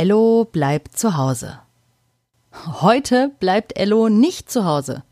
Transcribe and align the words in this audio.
Ello 0.00 0.44
bleibt 0.44 0.96
zu 0.96 1.16
Hause. 1.16 1.58
Heute 2.52 3.32
bleibt 3.40 3.76
Ello 3.76 4.08
nicht 4.08 4.48
zu 4.48 4.64
Hause. 4.64 5.02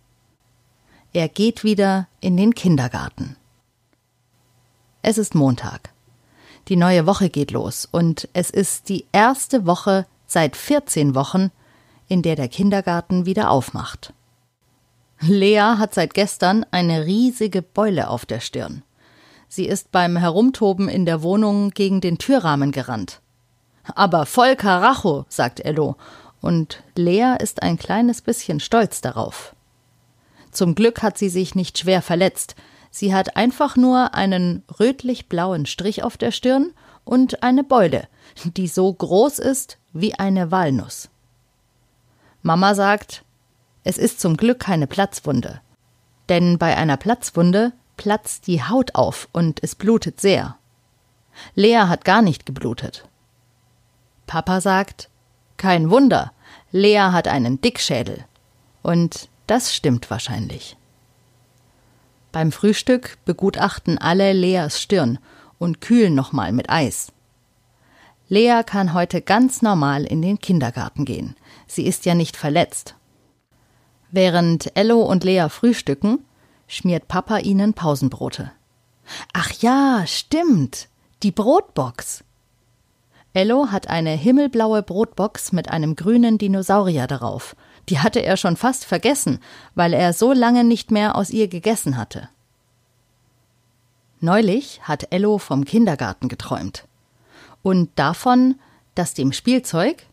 Er 1.12 1.28
geht 1.28 1.64
wieder 1.64 2.06
in 2.20 2.36
den 2.36 2.54
Kindergarten. 2.54 3.34
Es 5.02 5.18
ist 5.18 5.34
Montag. 5.34 5.92
Die 6.68 6.76
neue 6.76 7.04
Woche 7.04 7.30
geht 7.30 7.50
los 7.50 7.88
und 7.90 8.28
es 8.32 8.50
ist 8.50 8.88
die 8.88 9.06
erste 9.10 9.66
Woche 9.66 10.06
seit 10.28 10.54
14 10.56 11.16
Wochen, 11.16 11.50
in 12.06 12.22
der 12.22 12.36
der 12.36 12.46
Kindergarten 12.46 13.26
wieder 13.26 13.50
aufmacht. 13.50 14.14
Lea 15.18 15.78
hat 15.78 15.94
seit 15.94 16.14
gestern 16.14 16.64
eine 16.70 17.06
riesige 17.06 17.60
Beule 17.60 18.08
auf 18.08 18.24
der 18.24 18.38
Stirn. 18.38 18.84
Sie 19.48 19.66
ist 19.66 19.90
beim 19.90 20.16
Herumtoben 20.16 20.88
in 20.88 21.06
der 21.06 21.24
Wohnung 21.24 21.70
gegen 21.70 22.00
den 22.00 22.18
Türrahmen 22.18 22.70
gerannt. 22.70 23.20
Aber 23.94 24.26
voll 24.26 24.56
Karacho, 24.56 25.24
sagt 25.28 25.60
Ello, 25.60 25.96
und 26.40 26.82
Lea 26.94 27.36
ist 27.40 27.62
ein 27.62 27.78
kleines 27.78 28.22
bisschen 28.22 28.60
stolz 28.60 29.00
darauf. 29.00 29.54
Zum 30.50 30.74
Glück 30.74 31.02
hat 31.02 31.18
sie 31.18 31.28
sich 31.28 31.54
nicht 31.54 31.78
schwer 31.78 32.02
verletzt. 32.02 32.56
Sie 32.90 33.14
hat 33.14 33.36
einfach 33.36 33.76
nur 33.76 34.14
einen 34.14 34.62
rötlich-blauen 34.80 35.66
Strich 35.66 36.02
auf 36.02 36.16
der 36.16 36.30
Stirn 36.30 36.72
und 37.04 37.42
eine 37.42 37.62
Beule, 37.62 38.08
die 38.44 38.68
so 38.68 38.92
groß 38.92 39.38
ist 39.38 39.78
wie 39.92 40.14
eine 40.14 40.50
Walnuss. 40.50 41.08
Mama 42.42 42.74
sagt, 42.74 43.22
es 43.84 43.98
ist 43.98 44.20
zum 44.20 44.36
Glück 44.36 44.60
keine 44.60 44.86
Platzwunde. 44.86 45.60
Denn 46.28 46.58
bei 46.58 46.76
einer 46.76 46.96
Platzwunde 46.96 47.72
platzt 47.96 48.46
die 48.46 48.62
Haut 48.62 48.94
auf 48.94 49.28
und 49.32 49.62
es 49.62 49.74
blutet 49.74 50.20
sehr. 50.20 50.56
Lea 51.54 51.84
hat 51.86 52.04
gar 52.04 52.22
nicht 52.22 52.46
geblutet. 52.46 53.04
Papa 54.26 54.60
sagt, 54.60 55.08
kein 55.56 55.90
Wunder, 55.90 56.32
Lea 56.70 57.10
hat 57.12 57.28
einen 57.28 57.60
Dickschädel. 57.60 58.24
Und 58.82 59.28
das 59.46 59.74
stimmt 59.74 60.10
wahrscheinlich. 60.10 60.76
Beim 62.32 62.52
Frühstück 62.52 63.18
begutachten 63.24 63.98
alle 63.98 64.32
Leas 64.32 64.80
Stirn 64.80 65.18
und 65.58 65.80
kühlen 65.80 66.14
nochmal 66.14 66.52
mit 66.52 66.68
Eis. 66.68 67.12
Lea 68.28 68.62
kann 68.66 68.92
heute 68.92 69.22
ganz 69.22 69.62
normal 69.62 70.04
in 70.04 70.20
den 70.20 70.38
Kindergarten 70.38 71.04
gehen. 71.04 71.36
Sie 71.66 71.86
ist 71.86 72.04
ja 72.04 72.14
nicht 72.14 72.36
verletzt. 72.36 72.96
Während 74.10 74.76
Ello 74.76 75.00
und 75.00 75.24
Lea 75.24 75.46
frühstücken, 75.48 76.24
schmiert 76.66 77.08
Papa 77.08 77.38
ihnen 77.38 77.74
Pausenbrote. 77.74 78.50
Ach 79.32 79.52
ja, 79.60 80.04
stimmt. 80.06 80.88
Die 81.22 81.30
Brotbox. 81.30 82.24
Ello 83.36 83.70
hat 83.70 83.88
eine 83.88 84.12
himmelblaue 84.12 84.82
Brotbox 84.82 85.52
mit 85.52 85.68
einem 85.70 85.94
grünen 85.94 86.38
Dinosaurier 86.38 87.06
darauf. 87.06 87.54
Die 87.90 87.98
hatte 87.98 88.20
er 88.20 88.38
schon 88.38 88.56
fast 88.56 88.86
vergessen, 88.86 89.40
weil 89.74 89.92
er 89.92 90.14
so 90.14 90.32
lange 90.32 90.64
nicht 90.64 90.90
mehr 90.90 91.16
aus 91.16 91.28
ihr 91.28 91.46
gegessen 91.46 91.98
hatte. 91.98 92.30
Neulich 94.20 94.80
hat 94.84 95.12
Ello 95.12 95.36
vom 95.36 95.66
Kindergarten 95.66 96.28
geträumt. 96.28 96.86
Und 97.62 97.90
davon, 97.96 98.54
dass 98.94 99.12
dem 99.12 99.34
Spielzeug, 99.34 100.06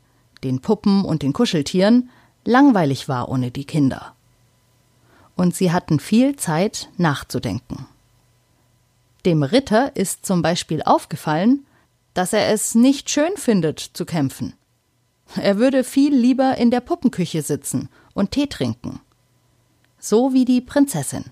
den 0.44 0.60
Puppen 0.60 1.06
und 1.06 1.22
den 1.22 1.32
Kuscheltieren, 1.32 2.10
langweilig 2.44 3.08
war 3.08 3.30
ohne 3.30 3.52
die 3.52 3.64
Kinder. 3.64 4.16
Und 5.38 5.56
sie 5.56 5.72
hatten 5.72 6.02
viel 6.02 6.36
Zeit 6.36 6.90
nachzudenken. 6.98 7.86
Dem 9.26 9.44
Ritter 9.44 9.96
ist 9.96 10.26
zum 10.26 10.42
Beispiel 10.42 10.84
aufgefallen, 10.84 11.66
dass 12.14 12.34
er 12.34 12.50
es 12.50 12.76
nicht 12.76 13.10
schön 13.10 13.36
findet 13.38 13.80
zu 13.80 14.06
kämpfen. 14.06 14.54
Er 15.36 15.58
würde 15.58 15.84
viel 15.84 16.14
lieber 16.14 16.58
in 16.58 16.70
der 16.70 16.82
Puppenküche 16.82 17.42
sitzen 17.42 17.90
und 18.14 18.32
Tee 18.32 18.48
trinken. 18.48 19.00
So 20.00 20.34
wie 20.34 20.46
die 20.46 20.62
Prinzessin. 20.62 21.26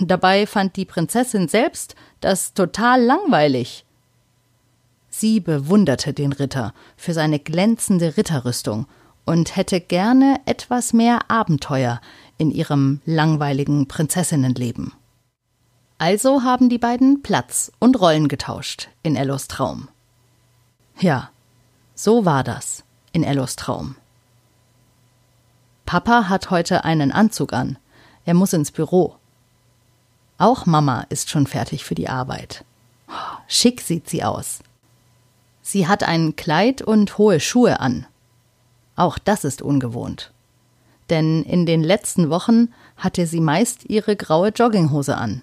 Dabei 0.00 0.46
fand 0.46 0.76
die 0.76 0.84
Prinzessin 0.84 1.48
selbst 1.48 1.94
das 2.20 2.54
total 2.54 3.02
langweilig. 3.02 3.84
Sie 5.10 5.38
bewunderte 5.38 6.12
den 6.12 6.32
Ritter 6.32 6.74
für 6.96 7.12
seine 7.12 7.38
glänzende 7.38 8.16
Ritterrüstung 8.16 8.86
und 9.24 9.56
hätte 9.56 9.80
gerne 9.80 10.40
etwas 10.46 10.92
mehr 10.92 11.30
Abenteuer 11.30 12.00
in 12.38 12.50
ihrem 12.50 13.00
langweiligen 13.04 13.86
Prinzessinnenleben. 13.86 14.92
Also 16.06 16.42
haben 16.42 16.68
die 16.68 16.76
beiden 16.76 17.22
Platz 17.22 17.72
und 17.78 17.98
Rollen 17.98 18.28
getauscht 18.28 18.90
in 19.02 19.16
Ellos 19.16 19.48
Traum. 19.48 19.88
Ja, 21.00 21.30
so 21.94 22.26
war 22.26 22.44
das 22.44 22.84
in 23.12 23.24
Ellos 23.24 23.56
Traum. 23.56 23.96
Papa 25.86 26.28
hat 26.28 26.50
heute 26.50 26.84
einen 26.84 27.10
Anzug 27.10 27.54
an. 27.54 27.78
Er 28.26 28.34
muss 28.34 28.52
ins 28.52 28.70
Büro. 28.70 29.16
Auch 30.36 30.66
Mama 30.66 31.06
ist 31.08 31.30
schon 31.30 31.46
fertig 31.46 31.86
für 31.86 31.94
die 31.94 32.10
Arbeit. 32.10 32.66
Schick 33.48 33.80
sieht 33.80 34.06
sie 34.06 34.24
aus. 34.24 34.58
Sie 35.62 35.88
hat 35.88 36.02
ein 36.02 36.36
Kleid 36.36 36.82
und 36.82 37.16
hohe 37.16 37.40
Schuhe 37.40 37.80
an. 37.80 38.04
Auch 38.94 39.16
das 39.16 39.42
ist 39.42 39.62
ungewohnt. 39.62 40.32
Denn 41.08 41.44
in 41.44 41.64
den 41.64 41.82
letzten 41.82 42.28
Wochen 42.28 42.74
hatte 42.98 43.26
sie 43.26 43.40
meist 43.40 43.88
ihre 43.88 44.16
graue 44.16 44.50
Jogginghose 44.50 45.16
an. 45.16 45.40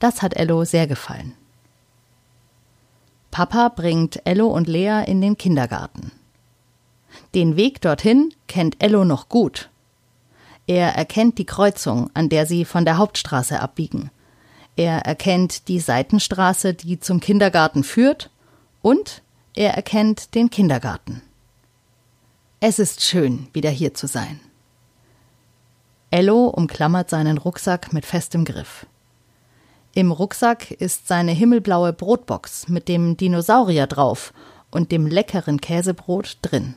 Das 0.00 0.22
hat 0.22 0.34
Ello 0.34 0.64
sehr 0.64 0.88
gefallen. 0.88 1.34
Papa 3.30 3.68
bringt 3.68 4.20
Ello 4.26 4.48
und 4.48 4.66
Lea 4.66 5.04
in 5.06 5.20
den 5.20 5.38
Kindergarten. 5.38 6.10
Den 7.34 7.56
Weg 7.56 7.80
dorthin 7.80 8.34
kennt 8.48 8.82
Ello 8.82 9.04
noch 9.04 9.28
gut. 9.28 9.70
Er 10.66 10.94
erkennt 10.96 11.38
die 11.38 11.46
Kreuzung, 11.46 12.10
an 12.14 12.28
der 12.28 12.46
sie 12.46 12.64
von 12.64 12.84
der 12.84 12.96
Hauptstraße 12.96 13.60
abbiegen. 13.60 14.10
Er 14.76 15.00
erkennt 15.00 15.68
die 15.68 15.80
Seitenstraße, 15.80 16.74
die 16.74 16.98
zum 16.98 17.20
Kindergarten 17.20 17.84
führt, 17.84 18.30
und 18.82 19.22
er 19.54 19.74
erkennt 19.74 20.34
den 20.34 20.48
Kindergarten. 20.50 21.22
Es 22.60 22.78
ist 22.78 23.02
schön, 23.02 23.48
wieder 23.52 23.70
hier 23.70 23.94
zu 23.94 24.06
sein. 24.06 24.40
Ello 26.10 26.46
umklammert 26.46 27.10
seinen 27.10 27.38
Rucksack 27.38 27.92
mit 27.92 28.06
festem 28.06 28.44
Griff. 28.44 28.86
Im 29.92 30.12
Rucksack 30.12 30.70
ist 30.70 31.08
seine 31.08 31.32
himmelblaue 31.32 31.92
Brotbox 31.92 32.68
mit 32.68 32.88
dem 32.88 33.16
Dinosaurier 33.16 33.86
drauf 33.86 34.32
und 34.70 34.92
dem 34.92 35.06
leckeren 35.06 35.60
Käsebrot 35.60 36.38
drin. 36.42 36.74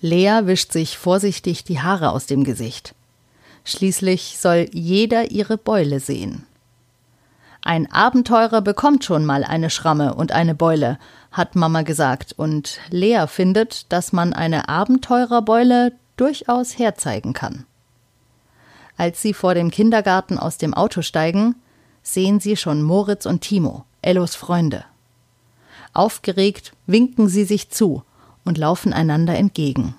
Lea 0.00 0.42
wischt 0.44 0.72
sich 0.72 0.98
vorsichtig 0.98 1.64
die 1.64 1.80
Haare 1.80 2.10
aus 2.10 2.26
dem 2.26 2.44
Gesicht. 2.44 2.94
Schließlich 3.64 4.38
soll 4.38 4.68
jeder 4.72 5.32
ihre 5.32 5.58
Beule 5.58 5.98
sehen. 5.98 6.46
Ein 7.62 7.90
Abenteurer 7.90 8.60
bekommt 8.60 9.04
schon 9.04 9.24
mal 9.24 9.42
eine 9.42 9.70
Schramme 9.70 10.14
und 10.14 10.30
eine 10.30 10.54
Beule, 10.54 11.00
hat 11.32 11.56
Mama 11.56 11.82
gesagt, 11.82 12.32
und 12.36 12.78
Lea 12.90 13.24
findet, 13.26 13.90
dass 13.92 14.12
man 14.12 14.32
eine 14.32 14.68
Abenteurerbeule 14.68 15.90
durchaus 16.16 16.78
herzeigen 16.78 17.32
kann. 17.32 17.66
Als 18.96 19.20
sie 19.20 19.34
vor 19.34 19.54
dem 19.54 19.72
Kindergarten 19.72 20.38
aus 20.38 20.58
dem 20.58 20.72
Auto 20.74 21.02
steigen, 21.02 21.56
sehen 22.06 22.38
sie 22.38 22.56
schon 22.56 22.82
Moritz 22.82 23.26
und 23.26 23.40
Timo, 23.40 23.84
Ellos 24.00 24.36
Freunde. 24.36 24.84
Aufgeregt 25.92 26.72
winken 26.86 27.28
sie 27.28 27.44
sich 27.44 27.68
zu 27.70 28.04
und 28.44 28.58
laufen 28.58 28.92
einander 28.92 29.34
entgegen. 29.34 29.96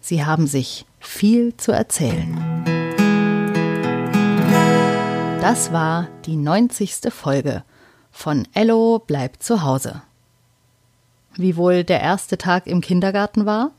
Sie 0.00 0.24
haben 0.24 0.48
sich 0.48 0.86
viel 0.98 1.56
zu 1.56 1.70
erzählen. 1.70 2.64
Das 5.40 5.72
war 5.72 6.08
die 6.26 6.36
90. 6.36 7.12
Folge 7.12 7.62
von 8.10 8.48
Ello 8.52 8.98
bleibt 8.98 9.42
zu 9.42 9.62
Hause. 9.62 10.02
Wie 11.36 11.56
wohl 11.56 11.84
der 11.84 12.00
erste 12.00 12.38
Tag 12.38 12.66
im 12.66 12.80
Kindergarten 12.80 13.46
war? 13.46 13.70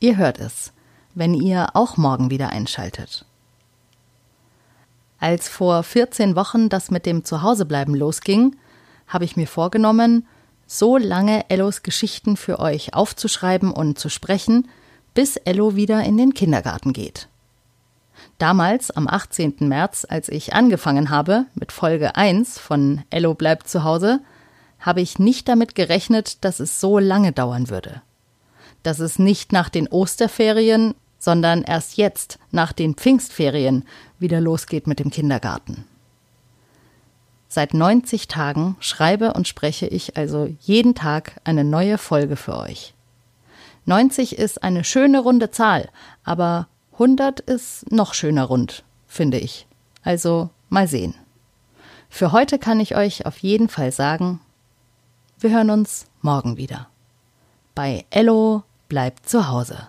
Ihr 0.00 0.16
hört 0.16 0.38
es, 0.38 0.72
wenn 1.14 1.34
ihr 1.34 1.68
auch 1.74 1.96
morgen 1.96 2.30
wieder 2.30 2.48
einschaltet. 2.48 3.26
Als 5.24 5.48
vor 5.48 5.82
14 5.82 6.36
Wochen 6.36 6.68
das 6.68 6.90
mit 6.90 7.06
dem 7.06 7.24
Zuhausebleiben 7.24 7.94
losging, 7.94 8.56
habe 9.08 9.24
ich 9.24 9.38
mir 9.38 9.46
vorgenommen, 9.46 10.26
so 10.66 10.98
lange 10.98 11.48
Ellos 11.48 11.82
Geschichten 11.82 12.36
für 12.36 12.58
euch 12.58 12.92
aufzuschreiben 12.92 13.72
und 13.72 13.98
zu 13.98 14.10
sprechen, 14.10 14.68
bis 15.14 15.36
Ello 15.36 15.76
wieder 15.76 16.04
in 16.04 16.18
den 16.18 16.34
Kindergarten 16.34 16.92
geht. 16.92 17.28
Damals, 18.36 18.90
am 18.90 19.08
18. 19.08 19.54
März, 19.60 20.06
als 20.06 20.28
ich 20.28 20.52
angefangen 20.52 21.08
habe 21.08 21.46
mit 21.54 21.72
Folge 21.72 22.16
1 22.16 22.58
von 22.58 23.02
Ello 23.08 23.32
bleibt 23.32 23.66
zu 23.66 23.82
Hause, 23.82 24.20
habe 24.78 25.00
ich 25.00 25.18
nicht 25.18 25.48
damit 25.48 25.74
gerechnet, 25.74 26.44
dass 26.44 26.60
es 26.60 26.80
so 26.80 26.98
lange 26.98 27.32
dauern 27.32 27.70
würde. 27.70 28.02
Dass 28.82 28.98
es 28.98 29.18
nicht 29.18 29.52
nach 29.52 29.70
den 29.70 29.88
Osterferien, 29.88 30.94
sondern 31.18 31.62
erst 31.62 31.96
jetzt, 31.96 32.38
nach 32.50 32.74
den 32.74 32.94
Pfingstferien, 32.94 33.84
wieder 34.24 34.40
losgeht 34.40 34.86
mit 34.86 34.98
dem 34.98 35.10
Kindergarten. 35.10 35.84
Seit 37.46 37.74
90 37.74 38.26
Tagen 38.26 38.74
schreibe 38.80 39.34
und 39.34 39.46
spreche 39.46 39.86
ich 39.86 40.16
also 40.16 40.48
jeden 40.60 40.94
Tag 40.94 41.40
eine 41.44 41.62
neue 41.62 41.98
Folge 41.98 42.34
für 42.34 42.56
euch. 42.56 42.94
90 43.84 44.38
ist 44.38 44.62
eine 44.62 44.82
schöne 44.82 45.20
runde 45.20 45.50
Zahl, 45.50 45.90
aber 46.24 46.68
100 46.94 47.40
ist 47.40 47.92
noch 47.92 48.14
schöner 48.14 48.44
rund, 48.44 48.82
finde 49.06 49.38
ich. 49.38 49.66
Also 50.02 50.48
mal 50.70 50.88
sehen. 50.88 51.14
Für 52.08 52.32
heute 52.32 52.58
kann 52.58 52.80
ich 52.80 52.96
euch 52.96 53.26
auf 53.26 53.38
jeden 53.38 53.68
Fall 53.68 53.92
sagen, 53.92 54.40
wir 55.38 55.50
hören 55.50 55.70
uns 55.70 56.06
morgen 56.22 56.56
wieder. 56.56 56.88
Bei 57.74 58.06
Ello 58.08 58.62
bleibt 58.88 59.28
zu 59.28 59.48
Hause. 59.48 59.88